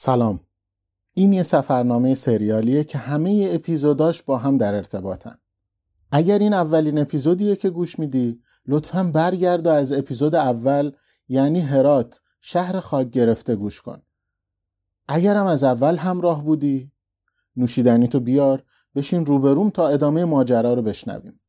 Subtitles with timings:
[0.00, 0.40] سلام.
[1.14, 5.38] این یه سفرنامه سریالیه که همه اپیزوداش با هم در ارتباطن.
[6.12, 10.92] اگر این اولین اپیزودیه که گوش میدی لطفا برگرد و از اپیزود اول
[11.28, 14.02] یعنی هرات شهر خاک گرفته گوش کن.
[15.08, 16.92] اگرم از اول همراه بودی
[17.56, 18.62] نوشیدنی تو بیار
[18.94, 21.40] بشین روبروم تا ادامه ماجرا رو بشنویم.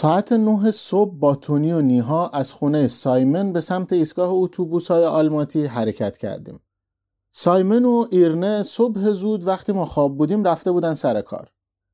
[0.00, 5.04] ساعت نه صبح با تونی و نیها از خونه سایمن به سمت ایستگاه اتوبوس های
[5.04, 6.60] آلماتی حرکت کردیم.
[7.32, 11.50] سایمن و ایرنه صبح زود وقتی ما خواب بودیم رفته بودن سر کار.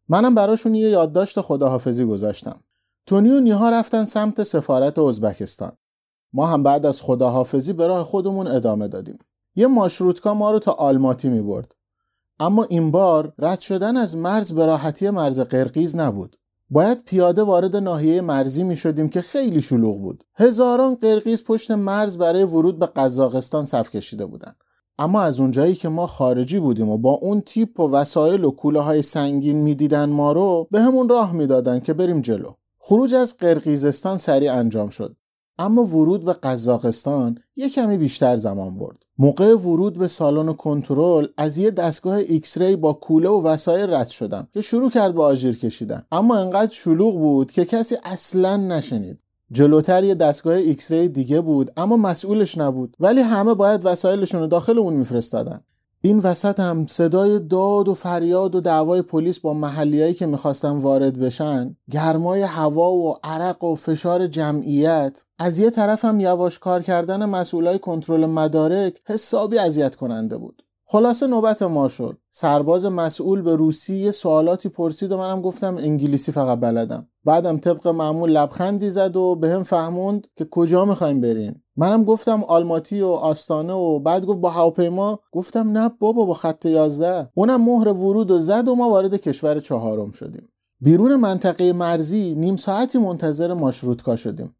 [0.09, 2.61] منم براشون یه یادداشت خداحافظی گذاشتم.
[3.07, 5.73] تونی و نیها رفتن سمت سفارت ازبکستان.
[6.37, 9.19] ما هم بعد از خداحافظی به راه خودمون ادامه دادیم.
[9.55, 11.75] یه ماشروتکا ما رو تا آلماتی می برد.
[12.41, 16.37] اما این بار رد شدن از مرز به راحتی مرز قرقیز نبود.
[16.71, 20.25] باید پیاده وارد ناحیه مرزی می شدیم که خیلی شلوغ بود.
[20.35, 24.57] هزاران قرقیز پشت مرز برای ورود به قزاقستان صف کشیده بودند.
[24.99, 28.81] اما از اونجایی که ما خارجی بودیم و با اون تیپ و وسایل و کوله
[28.81, 32.51] های سنگین می‌دیدن ما رو به همون راه می‌دادن که بریم جلو.
[32.79, 35.17] خروج از قرقیزستان سریع انجام شد.
[35.59, 38.97] اما ورود به قزاقستان یک کمی بیشتر زمان برد.
[39.19, 44.49] موقع ورود به سالن کنترل از یه دستگاه X-ray با کوله و وسایل رد شدم
[44.53, 46.03] که شروع کرد به آژیر کشیدن.
[46.13, 49.19] اما انقدر شلوغ بود که کسی اصلا نشنید.
[49.53, 52.97] جلوتر یه دستگاه X-ray دیگه بود اما مسئولش نبود.
[53.01, 55.61] ولی همه باید وسایلشون رو داخل اون میفرستادن.
[56.07, 61.19] این وسط هم صدای داد و فریاد و دعوای پلیس با محلیایی که می‌خواستن وارد
[61.19, 65.25] بشن گرمای هوا و عرق و فشار جمعیت.
[65.39, 70.63] از یه طرف هم یواش کار کردن مسئولای کنترل مدارک حسابی اذیت کننده بود.
[70.89, 76.33] خلاصه نوبت ما شد سرباز مسئول به روسی یه سوالاتی پرسید و منم گفتم انگلیسی
[76.33, 77.09] فقط بلدم.
[77.25, 83.01] بعدم طبق معمول لبخندی زد و بهم فهموند که کجا می‌خوایم برین منم گفتم آلماتی
[83.01, 85.19] و آستانه و بعد گفت با هواپیما.
[85.33, 89.61] گفتم نه بابا با خط 11 اونم مهر ورود و زد و ما وارد کشور
[89.61, 90.49] چهارم شدیم.
[90.81, 94.57] بیرون منطقه مرزی نیم ساعتی منتظر ماشروتکا شدیم.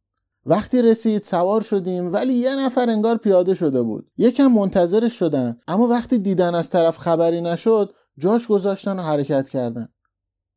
[0.49, 4.11] وقتی رسید سوار شدیم ولی یه نفر انگار پیاده شده بود.
[4.17, 9.89] یکم منتظرش شدن اما وقتی دیدن از طرف خبری نشد جاش گذاشتن و حرکت کردن.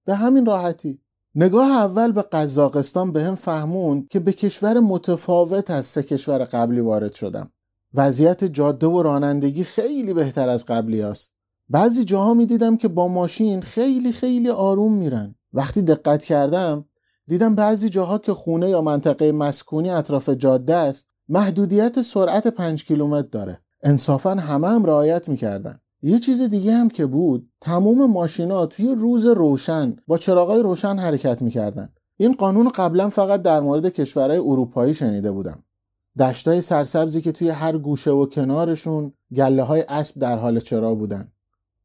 [0.05, 1.01] به همین راحتی.
[1.35, 6.79] نگاه اول به قزاقستان به هم فهموند که به کشور متفاوت از سه کشور قبلی
[6.79, 7.51] وارد شدم.
[7.93, 11.33] وضعیت جاده و رانندگی خیلی بهتر از قبلی است.
[11.69, 15.35] بعضی جاها می دیدم که با ماشین خیلی خیلی آروم میرن.
[15.53, 16.85] وقتی دقت کردم
[17.29, 23.27] دیدم بعضی جاها که خونه یا منطقه مسکونی اطراف جاده است محدودیت سرعت 5 کیلومتر
[23.31, 23.59] داره.
[23.83, 25.79] انصافا همه هم رعایت می‌کردن.
[26.01, 31.41] یه چیز دیگه هم که بود تموم ماشینا توی روز روشن با چراغای روشن حرکت
[31.41, 31.89] می‌کردن.
[32.17, 35.63] این قانون قبلا فقط در مورد کشورهای اروپایی شنیده بودم.
[36.19, 41.31] دشتای سرسبزی که توی هر گوشه و کنارشون گله های اسب در حال چرا بودن.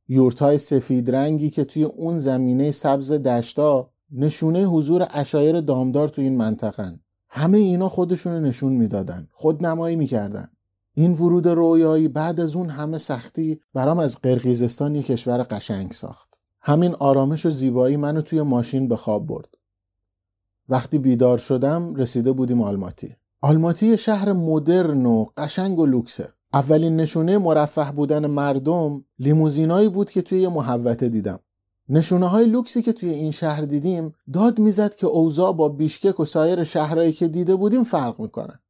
[0.08, 6.36] یورتای سفید رنگی که توی اون زمینه سبز دشتا نشونه حضور اشایر دامدار تو این
[6.36, 6.98] منطقه
[7.28, 9.28] همه اینا خودشونو نشون می‌دادن.
[9.32, 10.48] خود نمایی می‌کردن.
[10.94, 16.40] این ورود رویایی بعد از اون همه سختی برام از قرقیزستان یک کشور قشنگ ساخت.
[16.60, 19.48] همین آرامش و زیبایی منو توی ماشین به خواب برد.
[20.68, 23.16] وقتی بیدار شدم رسیده بودیم آلماتی.
[23.40, 26.28] آلماتی شهر مدرن و قشنگ و لوکسه.
[26.52, 31.38] اولین نشونه مرفه بودن مردم لیموزینایی بود که توی یه محوته دیدم.
[31.88, 36.24] نشونه های لوکسی که توی این شهر دیدیم داد می‌زد که اوضاع با بیشکک و
[36.24, 38.60] سایر شهرهایی که دیده بودیم فرق می‌کنه.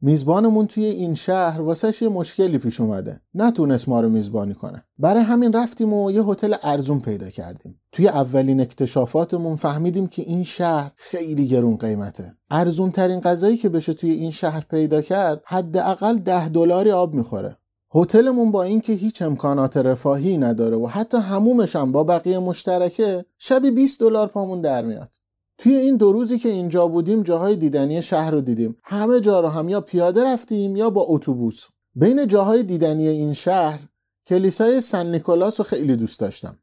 [0.00, 3.20] میزبانمون توی این شهر واسش یه مشکلی پیش اومده.
[3.34, 4.84] نتونست ما رو میزبانی کنه.
[4.98, 7.80] برای همین رفتیم و یه هتل ارزون پیدا کردیم.
[7.92, 12.36] توی اولین اکتشافاتمون فهمیدیم که این شهر خیلی گرون قیمته.
[12.50, 17.56] ارزون ترین غذایی که بشه توی این شهر پیدا کرد حداقل ده دلاری آب می‌خوره.
[17.94, 23.70] هتلمون با اینکه هیچ امکانات رفاهی نداره و حتی همومش هم با بقیه مشترکه شبی
[23.70, 25.10] 20 دلار پامون در میاد.
[25.58, 28.76] توی این دو روزی که اینجا بودیم جاهای دیدنی شهر رو دیدیم.
[28.82, 31.66] همه جا رو هم یا پیاده رفتیم یا با اتوبوس.
[31.94, 33.80] بین جاهای دیدنی این شهر
[34.26, 36.58] کلیسای سن نیکولاس رو خیلی دوست داشتم.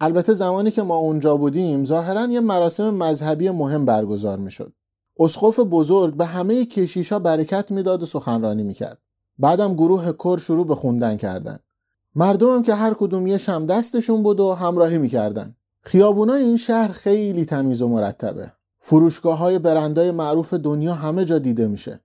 [0.00, 4.72] البته زمانی که ما اونجا بودیم ظاهرا یه مراسم مذهبی مهم برگزار می‌شد.
[5.18, 8.98] اسقف بزرگ به همه کشیشا برکت می‌داد و سخنرانی می‌کرد.
[9.40, 11.58] بعدم گروه کر شروع به خوندن کردن.
[12.14, 15.54] مردمم که هر کدوم یه شم دستشون بود و همراهی می‌کردن.
[15.82, 18.52] خیابونای این شهر خیلی تمیز و مرتبه.
[18.78, 22.00] فروشگاه های برندای معروف دنیا همه جا دیده میشه.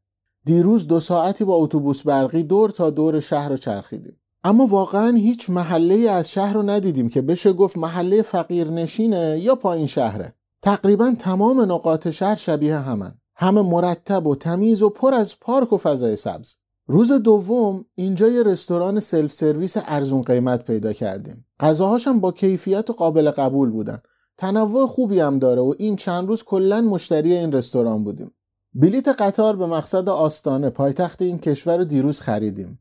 [0.45, 4.17] دیروز دو ساعتی با اتوبوس برقی دور تا دور شهر رو چرخیدیم.
[4.43, 9.55] اما واقعا هیچ محله از شهر رو ندیدیم که بشه گفت محله فقیر نشینه یا
[9.55, 10.33] پایین شهره.
[10.61, 13.13] تقریبا تمام نقاط شهر شبیه همن.
[13.35, 16.55] همه مرتب و تمیز و پر از پارک و فضای سبز.
[16.87, 21.45] روز دوم اینجا یه رستوران self service ارزون قیمت پیدا کردیم.
[21.59, 23.99] غذاهاش با کیفیت و قابل قبول بودن.
[24.37, 28.31] تنوع خوبی هم داره و این چند روز کلا مشتری این رستوران بودیم.
[28.73, 32.79] بلیت قطار به مقصد آستانه پایتخت این کشور رو دیروز خریدیم.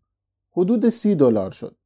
[0.53, 1.77] حدود سی دلار شد.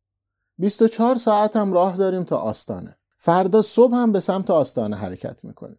[0.58, 2.96] 24 ساعت هم راه داریم تا آستانه.
[3.18, 5.78] فردا صبح هم به سمت آستانه حرکت می‌کنیم.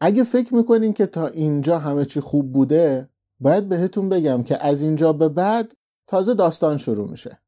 [0.00, 3.08] اگه فکر می‌کنین که تا اینجا همه چی خوب بوده
[3.40, 5.72] باید بهتون بگم که از اینجا به بعد
[6.10, 7.38] تازه داستان شروع میشه.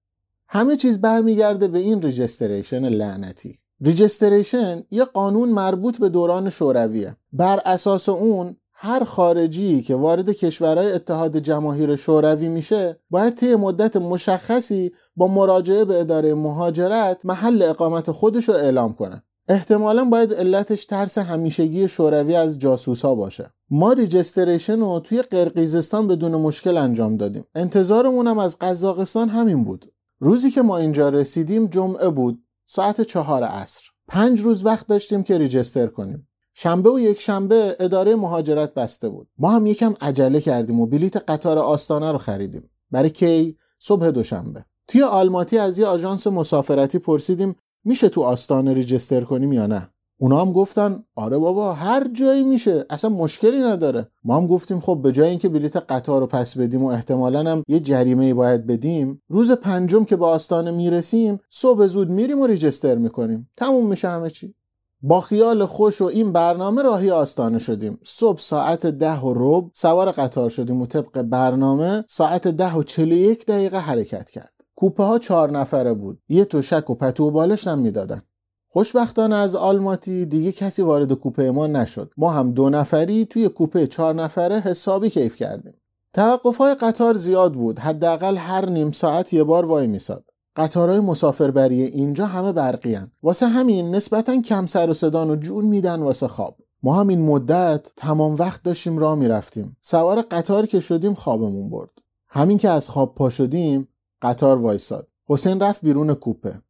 [0.49, 3.59] همه چیز برمیگرده به این registration لعنتی.
[3.81, 7.17] registration یه قانون مربوط به دوران شورویه.
[7.33, 13.97] بر اساس اون هر خارجی که وارد کشورهای اتحاد جماهیر شوروی میشه باید طی مدت
[13.97, 19.23] مشخصی با مراجعه به اداره مهاجرت محل اقامت خودش رو اعلام کنه.
[19.49, 23.51] احتمالا باید علتش ترس همیشگی شوروی از جاسوس ها باشه.
[23.71, 27.45] ما registration رو توی قرقیزستان بدون مشکل انجام دادیم.
[27.55, 29.93] انتظارمونم از قزاقستان همین بود.
[30.21, 33.83] روزی که ما اینجا رسیدیم جمعه بود ساعت چهار عصر.
[34.09, 36.29] پنج روز وقت داشتیم که ریجستر کنیم.
[36.55, 39.29] شنبه و یک شنبه اداره مهاجرت بسته بود.
[39.39, 42.71] ما هم یکم عجله کردیم و بلیت قطار آستانه رو خریدیم.
[42.91, 44.65] برای کی؟ صبح دوشنبه.
[44.89, 49.89] توی آلماتی از یه آژانس مسافرتی پرسیدیم میشه تو آستانه ریجستر کنیم یا نه؟
[50.19, 54.09] اونا هم گفتن آره بابا هر جایی میشه اصلا مشکلی نداره.
[54.25, 57.63] ما هم گفتیم خب به جای اینکه بلیت قطار رو پس بدیم و احتمالا هم
[57.69, 62.95] یه جریمه باید بدیم روز پنجم که به آستانه می‌رسیم صبح زود میریم و ریجستر
[62.95, 63.51] می‌کنیم.
[63.57, 64.55] تموم میشه همه چی.
[65.03, 67.99] با خیال خوش و این برنامه راهی آستانه شدیم.
[68.03, 73.15] صبح ساعت ده و رب سوار قطار شدیم و طبق برنامه ساعت ده و چلو
[73.15, 74.62] یک دقیقه حرکت کرد.
[74.83, 76.19] کوپه ها چهار نفره بود.
[76.29, 78.23] یه تشک و پتو و بالش هم می‌دادن.
[78.69, 82.11] خوشبختانه از آلماتی دیگه کسی وارد کوپه ما نشد.
[82.17, 85.75] ما هم دو نفری توی کوپه چهار نفره حسابی کیف کردیم.
[86.13, 87.79] توقفهای قطار زیاد بود.
[87.79, 90.25] حداقل هر نیم ساعت یه بار وای میساد.
[90.57, 93.11] قطارهای مسافربری اینجا همه برقی هن.
[93.23, 96.57] واسه همین نسبتا کم سر و صدان و جون میدن واسه خواب.
[96.83, 99.77] ما هم این مدت تمام وقت داشتیم راه می‌رفتیم.
[99.81, 101.91] سوار قطار که شدیم خوابمون برد.
[102.29, 103.89] همین که از خواب پا شدیم
[104.23, 105.09] قطار وایساد.
[105.29, 106.63] حسین رفت بیرون کوپه.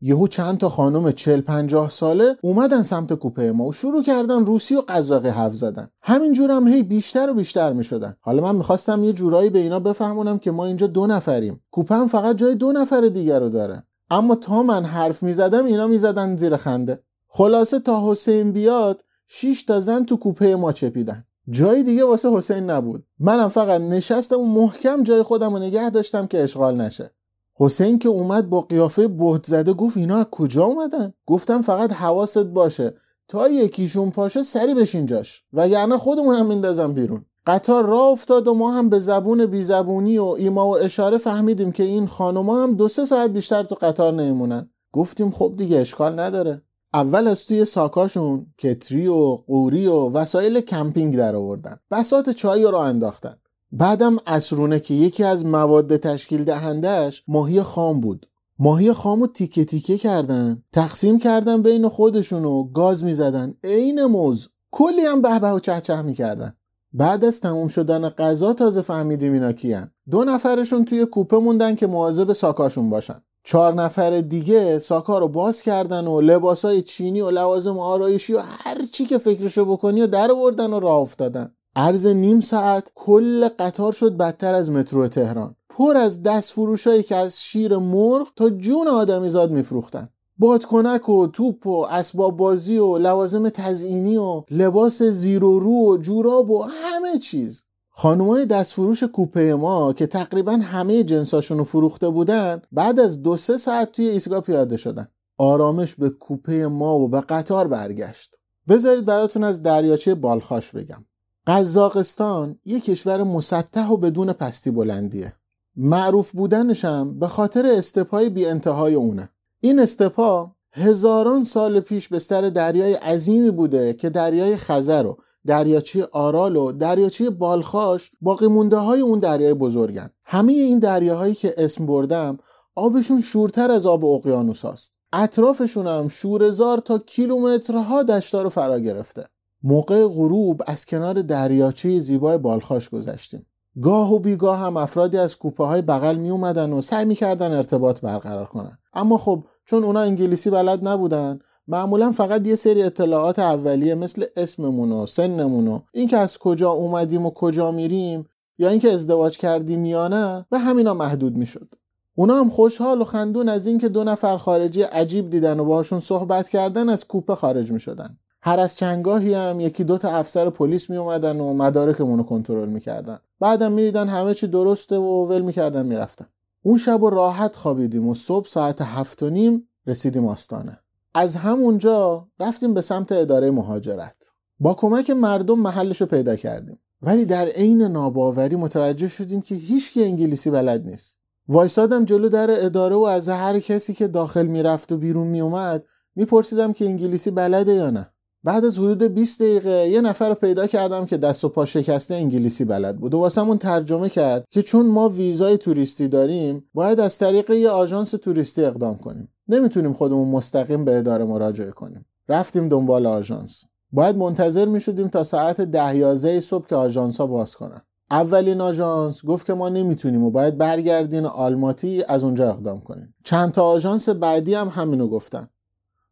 [0.00, 4.76] یهو چند تا خانم 40 50 ساله اومدن سمت کوپه ما و شروع کردن روسی
[4.76, 5.88] و قزاقی حرف زدن.
[6.02, 9.80] همینجور هم هی بیشتر و بیشتر می شدن حالا من می‌خواستم یه جورایی به اینا
[9.80, 11.60] بفهمونم که ما اینجا دو نفریم.
[11.70, 13.82] کوپه هم فقط جای دو نفر دیگر رو داره.
[14.10, 17.02] اما تا من حرف می‌زدم اینا می‌زدن زیر خنده.
[17.28, 21.24] خلاصه تا حسین بیاد 6 تا زن تو کوپه ما چپیدن.
[21.50, 23.04] جای دیگه واسه حسین نبود.
[23.18, 27.10] منم فقط نشستم و محکم جای خودم رو نگه داشتم که اشغال نشه.
[27.56, 32.44] حسین که اومد با قیافه بهت زده گفت اینا از کجا اومدن؟ گفتم فقط حواست
[32.44, 32.94] باشه.
[33.28, 35.42] تا یکیشون پاشه سری بشین جاش.
[35.52, 37.24] وگرنه خودمونم میندازم بیرون.
[37.46, 41.82] قطار راه افتاد و ما هم به زبون بیزبونی و ایما و اشاره فهمیدیم که
[41.82, 44.70] این خانوما هم دو سه ساعت بیشتر تو قطار نمیمونن.
[44.92, 46.62] گفتیم خب دیگه اشکال نداره.
[46.94, 51.76] اول از توی ساکاشون کتری و قوری و وسایل کمپینگ در آوردن.
[51.90, 53.34] بسات چای رو انداختن.
[53.72, 58.26] بعدم اسرونه که یکی از مواد تشکیل دهندهش ماهی خام بود.
[58.58, 63.54] ماهی خام رو تیکه تیکه کردن تقسیم کردن بین خودشون و گاز می‌زدن.
[63.64, 64.48] عین موز.
[64.70, 66.56] کلی هم به و چه چه می‌کردن.
[66.92, 69.90] بعد از تموم شدن غذا تازه فهمیدیم اینا کیان.
[70.10, 73.22] دو نفرشون توی کوپه موندن که مواظب ساکاشون باشن.
[73.44, 78.82] چهار نفر دیگه ساکا رو باز کردن و لباسای چینی و لوازم آرایشی و هر
[78.92, 81.54] چی که فکرشو بکنی و در و راه افتادن.
[81.76, 85.56] عرض نیم ساعت کل قطار شد بدتر از مترو تهران.
[85.68, 90.08] پر از دست فروشایی که از شیر مرغ تا جون آدمیزاد میفروختن.
[90.38, 95.96] بادکنک و توپ و اسباب بازی و لوازم تزئینی و لباس زیر و رو و
[95.96, 97.64] جوراب و همه چیز.
[97.94, 103.56] خانومای دستفروش کوپه ما که تقریبا همه جنساشون رو فروخته بودن بعد از دو سه
[103.56, 105.08] ساعت توی ایستگاه پیاده شدن.
[105.38, 108.38] آرامش به کوپه ما و به قطار برگشت.
[108.68, 111.04] بذارید براتون از دریاچه بالخاش بگم.
[111.46, 115.32] قزاقستان یه کشور مسطح و بدون پستی بلندیه.
[115.76, 119.28] معروف بودنشم به خاطر استپای بی انتهای اونه.
[119.60, 126.56] این استپا هزاران سال پیش بستر دریای عظیمی بوده که دریای خزر و دریاچه آرال
[126.56, 130.10] و دریاچه بالخاش باقی مونده های اون دریای بزرگن.
[130.26, 132.38] همه این دریاهایی که اسم بردم
[132.74, 134.92] آبشون شورتر از آب اقیانوس هست.
[135.12, 139.24] اطرافشون هم شورزار تا کیلومترها دشتا رو فرا گرفته.
[139.62, 143.46] موقع غروب از کنار دریاچه زیبای بالخاش گذشتیم.
[143.80, 148.00] گاه و بیگاه هم افرادی از کوپه های بغل می اومدن و سعی می‌کردن ارتباط
[148.00, 148.78] برقرار کنن.
[148.94, 151.38] اما خب چون اونا انگلیسی بلد نبودن
[151.68, 157.26] معمولا فقط یه سری اطلاعات اولیه مثل اسممون و سنمون و اینکه از کجا اومدیم
[157.26, 158.26] و کجا میریم
[158.58, 161.74] یا اینکه ازدواج کردیم یا نه به همینا محدود می‌شد.
[162.14, 166.48] اونا هم خوشحال و خندون از اینکه دو نفر خارجی عجیب دیدن و باهاشون صحبت
[166.48, 168.18] کردن از کوپه خارج می‌شدن.
[168.44, 172.68] هر از چنگاهی هم یکی دو تا افسر پلیس می اومدن و مدارکمون رو کنترل
[172.68, 173.18] می‌کردن.
[173.40, 176.26] بعدم می‌دیدن همه چی درسته و ول می‌کردن می‌رفتن.
[176.62, 180.78] اون شب و راحت خوابیدیم و صبح ساعت هفت و نیم رسیدیم آستانه.
[181.14, 184.16] از همونجا رفتیم به سمت اداره مهاجرت.
[184.60, 186.78] با کمک مردم محلش رو پیدا کردیم.
[187.02, 191.18] ولی در عین ناباوری متوجه شدیم که هیچ انگلیسی بلد نیست.
[191.48, 195.84] وایسادم جلو در اداره و از هر کسی که داخل می‌رفت و بیرون میومد
[196.16, 198.11] میپرسیدم که انگلیسی بلده یا نه.
[198.44, 202.14] بعد از حدود 20 دقیقه یه نفر رو پیدا کردم که دست و پا شکسته
[202.14, 207.18] انگلیسی بلد بود و واسمون ترجمه کرد که چون ما ویزای توریستی داریم باید از
[207.18, 209.28] طریق یه آژانس توریستی اقدام کنیم.
[209.48, 212.06] نمی‌تونیم خودمون مستقیم به اداره مراجعه کنیم.
[212.28, 213.64] رفتیم دنبال آژانس.
[213.92, 217.80] باید منتظر می‌شدیم تا ساعت ده یازده صبح که آژانس ها باز کنن.
[218.10, 223.14] اولین آژانس گفت که ما نمی‌تونیم و باید برگردین آلماتی از اونجا اقدام کنیم.
[223.24, 225.48] چند تا آژانس بعدی هم همینو گفتن.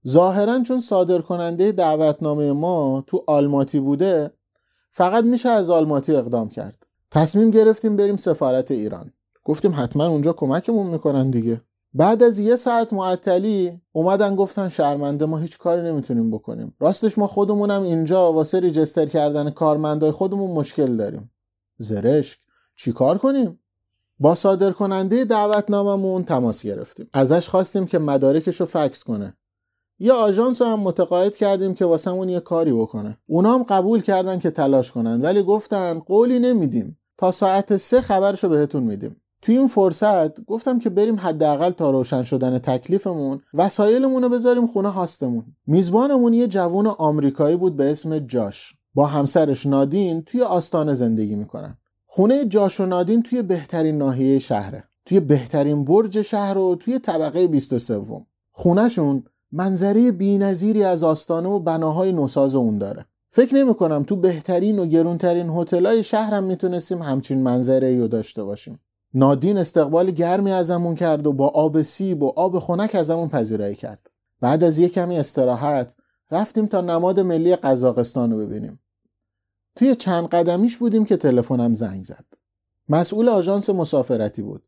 [0.09, 4.31] ظاهرا چون صادر کننده دعوتنامه ما تو آلماتی بوده
[4.91, 6.87] فقط میشه از آلماتی اقدام کرد.
[7.11, 9.13] تصمیم گرفتیم بریم سفارت ایران.
[9.45, 11.61] گفتیم حتما اونجا کمکمون می‌کنن دیگه.
[11.95, 16.75] بعد از یه ساعت معطلی اومدن گفتن شرمنده ما هیچ کاری نمی‌تونیم بکنیم.
[16.81, 21.31] راستش ما خودمونم اینجا واسه ریجستر کردن کارمندای خودمون مشکل داریم.
[21.79, 22.39] زرشک
[22.77, 23.61] چیکار کنیم؟
[24.19, 27.09] با صادر کننده دعوتناممون تماس گرفتیم.
[27.13, 29.37] ازش خواستیم که مدارکش رو فکس کنه.
[30.03, 33.19] یه آژانس هم متقاعد کردیم که واسمون یه کاری بکنه.
[33.27, 36.99] اونا قبول کردن که تلاش کنن ولی گفتن قولی نمیدیم.
[37.19, 39.17] تا ساعت سه خبرشو بهتون میدیم.
[39.43, 44.89] توی این فرصت گفتم که بریم حداقل تا روشن شدن تکلیفمون وسایلمون رو بذاریم خونه
[44.89, 45.45] هاستمون.
[45.67, 48.75] میزبانمون یه جوون آمریکایی بود به اسم جاش.
[48.95, 51.79] با همسرش نادین توی آستانه زندگی می‌کنن.
[52.07, 54.85] خونه جاش و نادین توی بهترین ناحیه شهره.
[55.05, 58.01] توی بهترین برج شهر و توی طبقه 23
[58.53, 63.07] خونهشون منظره بینظیری از آستانه و بناهای نوساز اون داره.
[63.31, 68.81] فکر نمی کنم تو بهترین و گرونترین هتلای شهرم می‌تونستیم همچین منظره رو داشته باشیم.
[69.15, 74.11] نادین استقبال گرمی ازمون کرد و با آب سیب و آب خنک ازمون پذیرایی کرد.
[74.41, 75.95] بعد از یک کمی استراحت
[76.31, 78.81] رفتیم تا نماد ملی قزاقستان رو ببینیم.
[79.77, 82.25] توی چند قدمیش بودیم که تلفنم زنگ زد.
[82.89, 84.63] مسئول آژانس مسافرتی بود.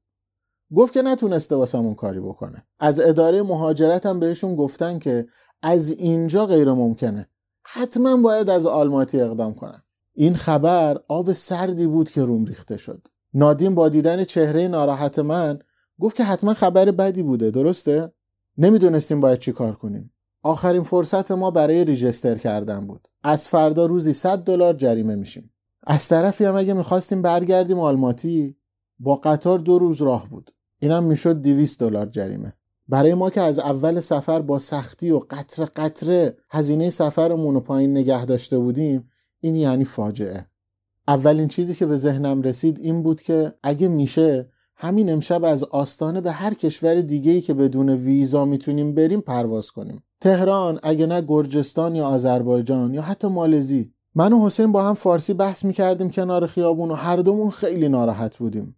[0.75, 2.67] گفت که نتونسته واسمون کاری بکنه.
[2.79, 5.26] از اداره مهاجرت هم بهشون گفتن که
[5.62, 7.29] از اینجا غیر ممکنه.
[7.64, 9.83] حتما باید از آلماتی اقدام کنن.
[10.14, 13.07] این خبر آب سردی بود که روم ریخته شد.
[13.35, 15.59] نادیم با دیدن چهره ناراحت من
[16.00, 17.50] گفت که حتما خبر بدی بوده.
[17.50, 18.12] درسته؟
[18.59, 20.12] نمی‌دونستیم باید چی کار کنیم.
[20.43, 23.09] آخرین فرصت ما برای ریجستر کردن بود.
[23.23, 25.52] از فردا روزی 100 دلار جریمه میشیم.
[25.87, 28.57] از طرفی هم اگه می‌خواستیم برگردیم آلماتی
[28.99, 30.50] با قطار دو روز راه بود.
[30.82, 32.52] اینم می‌شد 200 دلار جریمه.
[32.88, 37.90] برای ما که از اول سفر با سختی و قطره قطره هزینه سفرمون رو پایین
[37.90, 39.08] نگه داشته بودیم
[39.40, 40.46] این یعنی فاجعه.
[41.08, 46.20] اولین چیزی که به ذهنم رسید این بود که اگه میشه همین امشب از آستانه
[46.20, 50.02] به هر کشور دیگه‌ای که بدون ویزا می‌تونیم بریم پرواز کنیم.
[50.20, 53.92] تهران اگه نه گرجستان یا آذربایجان یا حتی مالزی.
[54.14, 58.36] من و حسین با هم فارسی بحث می‌کردیم کنار خیابون و هر دومون خیلی ناراحت
[58.36, 58.76] بودیم.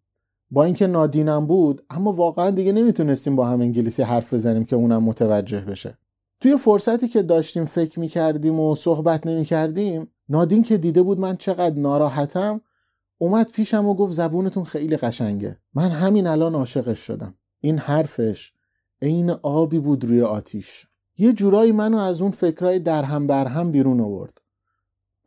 [0.54, 5.02] با اینکه نادینم بود اما واقعا دیگه نمی‌تونستیم با هم انگلیسی حرف بزنیم که اونم
[5.02, 5.98] متوجه بشه.
[6.40, 11.76] توی فرصتی که داشتیم فکر می‌کردیم و صحبت نمی‌کردیم نادین که دیده بود من چقدر
[11.76, 12.60] ناراحتم
[13.18, 15.56] اومد پیشم و گفت زبونتون خیلی قشنگه.
[15.74, 17.34] من همین الان عاشقش شدم.
[17.60, 18.52] این حرفش
[19.02, 20.86] عین آبی بود روی آتیش.
[21.18, 24.40] یه جورایی منو از اون فکرای درهم برهم بیرون آورد.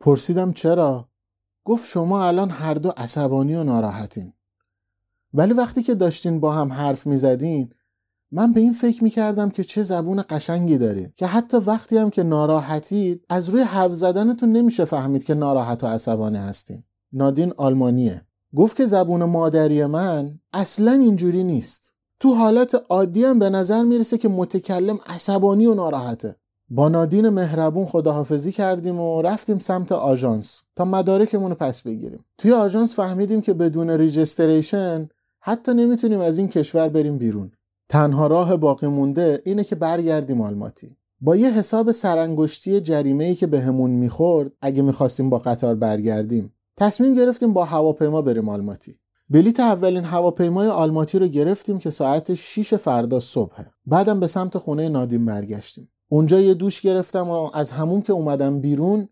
[0.00, 1.08] پرسیدم چرا؟
[1.64, 4.32] گفت شما الان هر دو عصبانی و ناراحتین.
[5.34, 7.72] ولی وقتی که داشتین با هم حرف می‌زدین
[8.32, 12.22] من به این فکر می‌کردم که چه زبون قشنگی دارین که حتی وقتی هم که
[12.22, 16.82] ناراحتید از روی حرف زدنتون نمیشه فهمید که ناراحت و عصبانی هستین.
[17.12, 18.22] نادین آلمانیه.
[18.56, 21.94] گفت که زبون مادری من اصلا اینجوری نیست.
[22.20, 26.36] تو حالت عادی هم به نظر می‌رسه که متکلم عصبانی و ناراحته.
[26.70, 32.24] با نادین مهربون خداحافظی کردیم و رفتیم سمت آژانس تا مدارکمون رو پس بگیریم.
[32.38, 35.08] توی آژانس فهمیدیم که بدون ریجستریشن
[35.40, 37.52] حتی نمی‌تونیم از این کشور بریم بیرون.
[37.88, 40.96] تنها راه باقی مونده اینه که برگردیم آلماتی.
[41.20, 46.52] با یه حساب سرانگشتی جریمه ای که بهمون به می‌خورد اگه می‌خواستیم با قطار برگردیم
[46.76, 48.98] تصمیم گرفتیم با هواپیما بریم آلماتی.
[49.30, 54.88] بلیت اولین هواپیمای آلماتی رو گرفتیم که ساعت 6 فردا صبحه بعدم به سمت خونه
[54.88, 55.90] نادیم برگشتیم.
[56.08, 59.08] اونجا یه دوش گرفتم و از همون که اومدم بیرون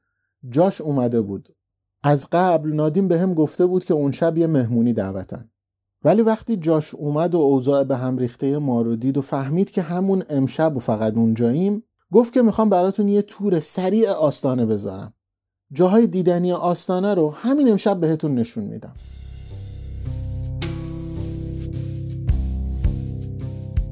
[0.50, 1.48] جاش اومده بود.
[2.02, 5.50] از قبل نادیم به هم گفته بود که اون شب یه مهمونی دعوتن.
[6.04, 9.82] ولی وقتی جاش اومد و اوضاع به هم ریخته ما رو دید و فهمید که
[9.82, 15.12] همون امشب و فقط اونجاییم گفت که می‌خوام براتون یه تور سریع آستانه بذارم.
[15.72, 18.92] جاهای دیدنی آستانه رو همین امشب بهتون نشون میدم.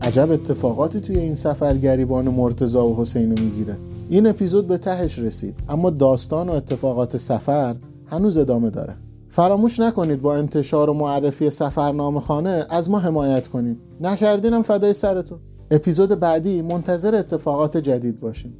[0.03, 3.77] عجب اتفاقاتی توی این سفر گریبان مرتزا و حسین می‌گیره.
[4.09, 8.97] این اپیزود به تهش رسید اما داستان و اتفاقات سفر هنوز ادامه داره.
[9.35, 15.39] فراموش نکنید با انتشار و معرفی سفرنامه خانه از ما حمایت کنید نکردینم فدای سرتون.
[15.71, 18.53] اپیزود بعدی منتظر اتفاقات جدید باشین.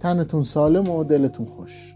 [0.00, 1.95] تنتون سالم و دلتون خوش.